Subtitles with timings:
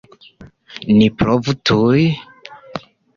[1.01, 2.01] Ni provu tuj!